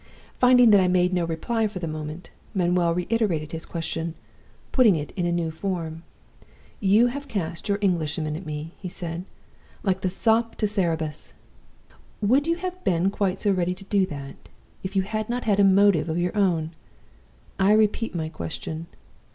"Finding 0.39 0.71
that 0.71 0.81
I 0.81 0.87
made 0.87 1.13
no 1.13 1.25
reply 1.25 1.67
for 1.67 1.77
the 1.77 1.87
moment, 1.87 2.31
Manuel 2.55 2.95
reiterated 2.95 3.51
his 3.51 3.67
question, 3.67 4.15
putting 4.71 4.95
it 4.95 5.11
in 5.15 5.27
a 5.27 5.31
new 5.31 5.51
form. 5.51 6.01
"'You 6.79 7.05
have 7.13 7.27
cast 7.27 7.69
your 7.69 7.77
Englishman 7.81 8.35
at 8.35 8.43
me,' 8.43 8.73
he 8.79 8.89
said, 8.89 9.25
'like 9.83 10.01
the 10.01 10.09
sop 10.09 10.55
to 10.55 10.65
Cerberus. 10.67 11.33
Would 12.19 12.47
you 12.47 12.55
have 12.55 12.83
been 12.83 13.11
quite 13.11 13.37
so 13.37 13.51
ready 13.51 13.75
to 13.75 13.83
do 13.83 14.07
that 14.07 14.49
if 14.81 14.95
you 14.95 15.03
had 15.03 15.29
not 15.29 15.43
had 15.43 15.59
a 15.59 15.63
motive 15.63 16.09
of 16.09 16.17
your 16.17 16.35
own? 16.35 16.71
I 17.59 17.71
repeat 17.73 18.15
my 18.15 18.27
question. 18.27 18.87